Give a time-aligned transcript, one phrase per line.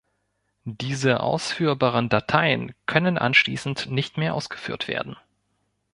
[0.63, 5.15] Diese ausführbaren Dateien können anschließend nicht mehr ausgeführt werden.